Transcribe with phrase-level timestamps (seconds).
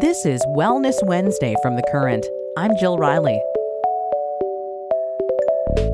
[0.00, 2.24] This is Wellness Wednesday from The Current.
[2.56, 3.38] I'm Jill Riley.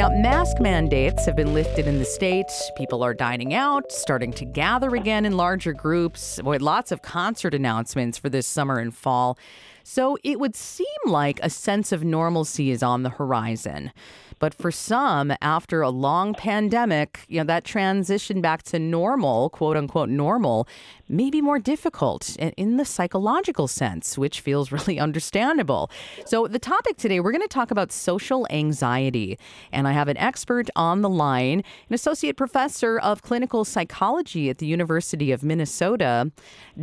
[0.00, 2.50] Now, mask mandates have been lifted in the state.
[2.74, 6.40] People are dining out, starting to gather again in larger groups.
[6.42, 9.36] With lots of concert announcements for this summer and fall.
[9.84, 13.92] So it would seem like a sense of normalcy is on the horizon.
[14.38, 19.76] But for some, after a long pandemic, you know, that transition back to normal, quote
[19.76, 20.66] unquote normal,
[21.08, 25.90] may be more difficult in the psychological sense, which feels really understandable.
[26.24, 29.38] So, the topic today, we're going to talk about social anxiety.
[29.72, 34.58] And I have an expert on the line, an associate professor of clinical psychology at
[34.58, 36.30] the University of Minnesota,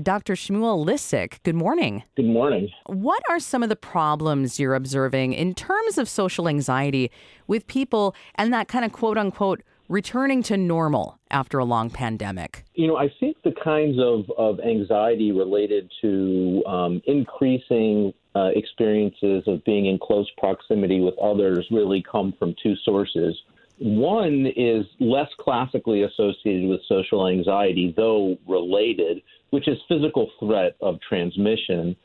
[0.03, 0.33] Dr.
[0.33, 1.41] Shmuel Lissek.
[1.43, 2.03] Good morning.
[2.17, 2.69] Good morning.
[2.85, 7.09] What are some of the problems you're observing in terms of social anxiety
[7.47, 12.65] with people and that kind of quote unquote returning to normal after a long pandemic?
[12.73, 19.43] You know, I think the kinds of, of anxiety related to um, increasing uh, experiences
[19.47, 23.35] of being in close proximity with others really come from two sources.
[23.79, 30.99] One is less classically associated with social anxiety, though related, which is physical threat of
[31.07, 31.95] transmission.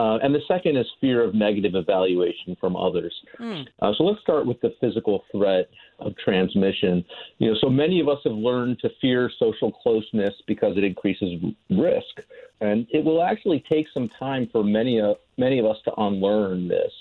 [0.00, 3.14] Uh, and the second is fear of negative evaluation from others.
[3.38, 3.66] Mm.
[3.82, 7.04] Uh, so let's start with the physical threat of transmission.
[7.36, 11.34] You know, so many of us have learned to fear social closeness because it increases
[11.68, 12.26] risk,
[12.62, 16.66] and it will actually take some time for many uh, many of us to unlearn
[16.66, 16.92] this.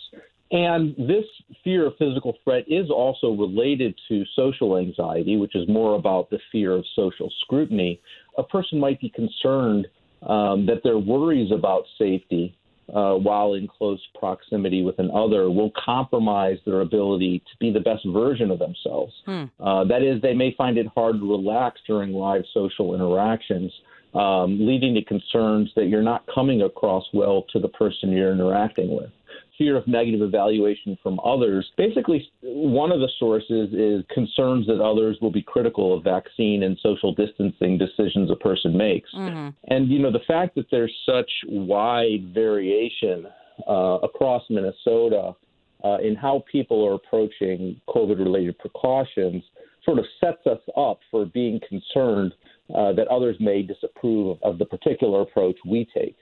[0.52, 1.26] And this
[1.64, 6.40] fear of physical threat is also related to social anxiety, which is more about the
[6.52, 8.02] fear of social scrutiny.
[8.38, 9.88] A person might be concerned
[10.24, 12.58] um, that their worries about safety
[12.94, 18.06] uh, while in close proximity with another will compromise their ability to be the best
[18.08, 19.14] version of themselves.
[19.26, 19.46] Hmm.
[19.60, 23.72] Uh, that is, they may find it hard to relax during live social interactions,
[24.14, 28.96] um, leading to concerns that you're not coming across well to the person you're interacting
[28.96, 29.12] with
[29.60, 31.70] fear of negative evaluation from others.
[31.78, 36.80] Basically, one of the sources is concerns that others will be critical of vaccine and
[36.82, 39.10] social distancing decisions a person makes.
[39.14, 39.50] Mm-hmm.
[39.68, 43.28] And, you know, the fact that there's such wide variation
[43.68, 45.34] uh, across Minnesota
[45.84, 49.44] uh, in how people are approaching COVID related precautions
[49.84, 52.34] sort of sets us up for being concerned
[52.76, 56.16] uh, that others may disapprove of the particular approach we take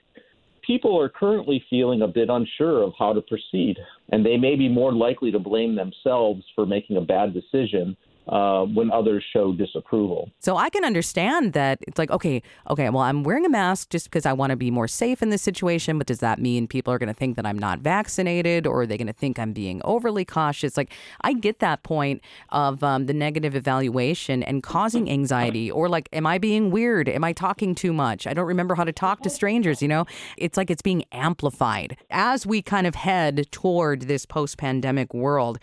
[0.68, 3.76] people are currently feeling a bit unsure of how to proceed,
[4.12, 7.96] and they may be more likely to blame themselves for making a bad decision
[8.28, 10.30] uh, when others show disapproval.
[10.40, 14.06] So I can understand that it's like, okay, okay, well, I'm wearing a mask just
[14.06, 16.92] because I want to be more safe in this situation, but does that mean people
[16.92, 19.52] are going to think that I'm not vaccinated or are they going to think I'm
[19.52, 20.76] being overly cautious?
[20.76, 26.08] Like, I get that point of um, the negative evaluation and causing anxiety or like,
[26.12, 27.08] am I being weird?
[27.08, 28.26] Am I talking too much?
[28.26, 30.04] I don't remember how to talk to strangers, you know?
[30.36, 35.58] It's like it's being amplified as we kind of head toward this post pandemic world.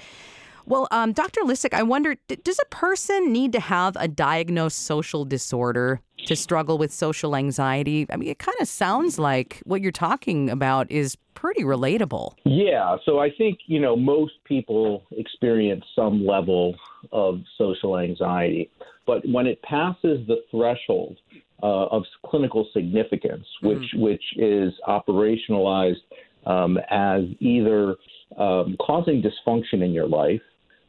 [0.67, 1.41] Well, um, Dr.
[1.41, 6.77] Lissek, I wonder does a person need to have a diagnosed social disorder to struggle
[6.77, 8.07] with social anxiety?
[8.09, 12.33] I mean, it kind of sounds like what you're talking about is pretty relatable.
[12.45, 12.95] Yeah.
[13.05, 16.75] So I think, you know, most people experience some level
[17.11, 18.71] of social anxiety.
[19.05, 21.17] But when it passes the threshold
[21.61, 24.01] uh, of clinical significance, which, mm-hmm.
[24.01, 26.01] which is operationalized
[26.47, 27.95] um, as either
[28.37, 30.41] um, causing dysfunction in your life,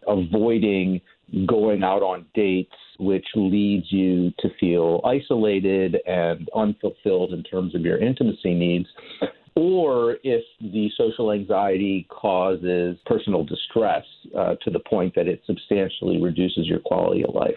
[0.06, 1.00] avoiding
[1.46, 7.82] going out on dates, which leads you to feel isolated and unfulfilled in terms of
[7.82, 8.86] your intimacy needs.
[9.56, 14.04] Or if the social anxiety causes personal distress
[14.38, 17.56] uh, to the point that it substantially reduces your quality of life.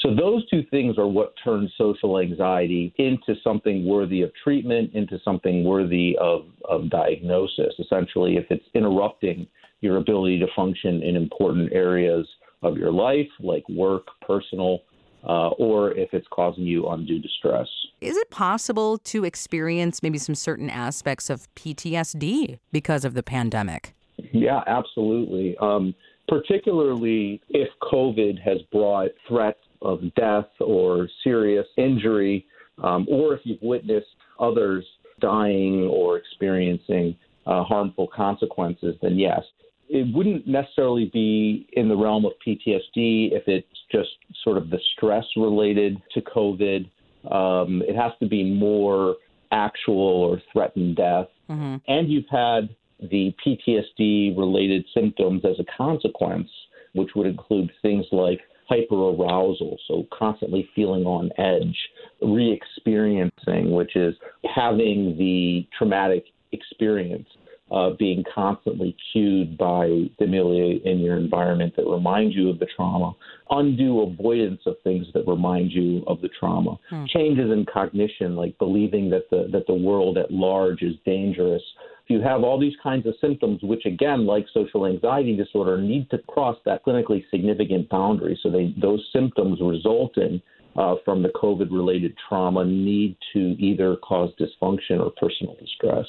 [0.00, 5.20] So, those two things are what turn social anxiety into something worthy of treatment, into
[5.24, 7.74] something worthy of, of diagnosis.
[7.78, 9.46] Essentially, if it's interrupting
[9.80, 12.26] your ability to function in important areas
[12.62, 14.80] of your life, like work, personal,
[15.24, 17.66] uh, or if it's causing you undue distress.
[18.00, 23.94] Is it possible to experience maybe some certain aspects of PTSD because of the pandemic?
[24.32, 25.56] Yeah, absolutely.
[25.60, 25.94] Um,
[26.28, 32.46] particularly if COVID has brought threats of death or serious injury,
[32.82, 34.06] um, or if you've witnessed
[34.38, 34.84] others
[35.20, 39.42] dying or experiencing uh, harmful consequences, then yes,
[39.88, 44.10] it wouldn't necessarily be in the realm of PTSD if it's just
[44.42, 46.90] sort of the stress related to COVID.
[47.30, 49.16] Um, it has to be more
[49.52, 51.28] actual or threatened death.
[51.48, 51.76] Mm-hmm.
[51.88, 52.68] And you've had
[53.00, 56.48] the PTSD related symptoms as a consequence,
[56.94, 58.40] which would include things like
[58.70, 61.76] hyperarousal, so constantly feeling on edge,
[62.20, 64.14] re experiencing, which is
[64.54, 67.28] having the traumatic experience
[67.70, 73.12] uh, being constantly cued by stimuli in your environment that remind you of the trauma,
[73.50, 77.04] undue avoidance of things that remind you of the trauma, hmm.
[77.08, 81.62] changes in cognition like believing that the that the world at large is dangerous.
[82.06, 86.08] If you have all these kinds of symptoms, which again, like social anxiety disorder, need
[86.10, 90.40] to cross that clinically significant boundary, so they those symptoms resulting
[90.76, 96.06] uh, from the COVID related trauma need to either cause dysfunction or personal distress.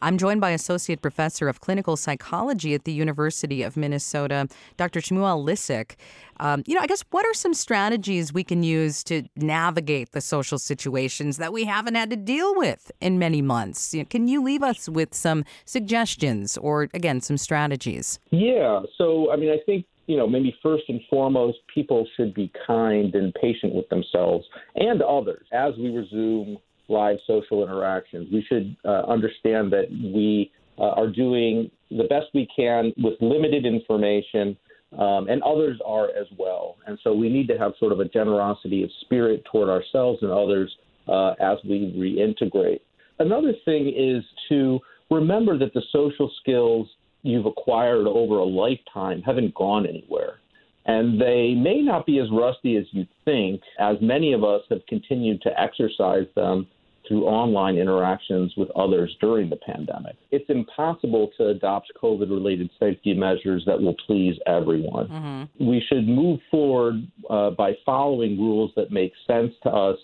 [0.00, 5.00] I'm joined by Associate Professor of Clinical Psychology at the University of Minnesota, Dr.
[5.00, 5.96] Shmuel Lissek.
[6.40, 10.20] Um, you know, I guess what are some strategies we can use to navigate the
[10.20, 13.94] social situations that we haven't had to deal with in many months?
[13.94, 18.18] You know, can you leave us with some suggestions or, again, some strategies?
[18.30, 18.80] Yeah.
[18.96, 23.14] So, I mean, I think you know, maybe first and foremost, people should be kind
[23.14, 24.44] and patient with themselves
[24.74, 26.58] and others as we resume
[26.88, 28.28] live social interactions.
[28.32, 33.64] We should uh, understand that we uh, are doing the best we can with limited
[33.64, 34.56] information,
[34.98, 36.76] um, and others are as well.
[36.86, 40.30] And so we need to have sort of a generosity of spirit toward ourselves and
[40.30, 40.74] others
[41.08, 42.80] uh, as we reintegrate.
[43.18, 44.80] Another thing is to
[45.10, 46.88] remember that the social skills
[47.22, 50.40] you've acquired over a lifetime haven't gone anywhere.
[50.86, 54.84] And they may not be as rusty as you think, as many of us have
[54.86, 56.66] continued to exercise them
[57.06, 60.16] through online interactions with others during the pandemic.
[60.30, 65.08] It's impossible to adopt COVID related safety measures that will please everyone.
[65.08, 65.66] Mm-hmm.
[65.66, 69.98] We should move forward uh, by following rules that make sense to us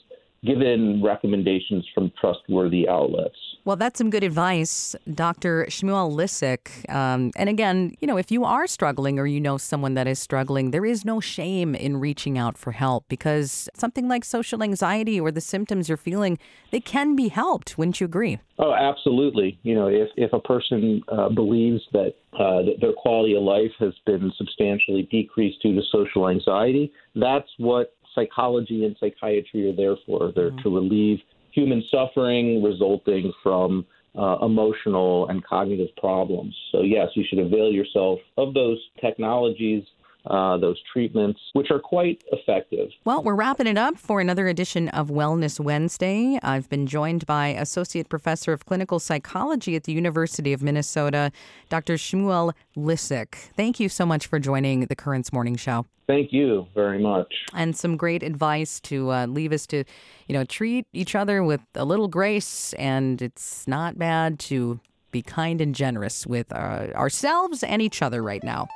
[0.45, 3.37] given recommendations from trustworthy outlets.
[3.65, 5.67] Well, that's some good advice, Dr.
[5.69, 6.89] Shmuel Lissek.
[6.93, 10.19] Um, and again, you know, if you are struggling or you know someone that is
[10.19, 15.21] struggling, there is no shame in reaching out for help because something like social anxiety
[15.21, 16.39] or the symptoms you're feeling,
[16.71, 17.77] they can be helped.
[17.77, 18.39] Wouldn't you agree?
[18.59, 19.59] Oh, absolutely.
[19.63, 23.73] You know, if, if a person uh, believes that, uh, that their quality of life
[23.79, 29.97] has been substantially decreased due to social anxiety, that's what psychology and psychiatry are there
[30.07, 30.33] for.
[30.35, 30.62] They're mm-hmm.
[30.62, 31.19] to relieve
[31.53, 33.87] human suffering resulting from
[34.19, 36.55] uh, emotional and cognitive problems.
[36.73, 39.85] So, yes, you should avail yourself of those technologies
[40.27, 42.89] uh, those treatments, which are quite effective.
[43.05, 46.39] Well, we're wrapping it up for another edition of Wellness Wednesday.
[46.43, 51.33] I've been joined by Associate Professor of Clinical Psychology at the University of Minnesota,
[51.69, 51.95] Dr.
[51.95, 53.35] Shmuel Lissek.
[53.57, 55.87] Thank you so much for joining the Currents Morning Show.
[56.07, 57.33] Thank you very much.
[57.55, 59.85] And some great advice to uh, leave us to,
[60.27, 64.81] you know, treat each other with a little grace, and it's not bad to
[65.13, 68.67] be kind and generous with uh, ourselves and each other right now.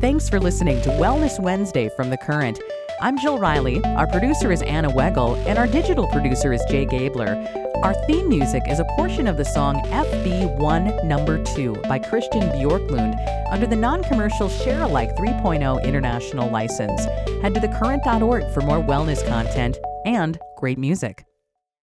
[0.00, 2.58] Thanks for listening to Wellness Wednesday from The Current.
[3.02, 7.36] I'm Jill Riley, our producer is Anna Weggel, and our digital producer is Jay Gabler.
[7.84, 13.14] Our theme music is a portion of the song FB1 Number 2 by Christian Bjorklund
[13.50, 17.04] under the non commercial Share Alike 3.0 international license.
[17.42, 19.76] Head to thecurrent.org for more wellness content
[20.06, 21.26] and great music.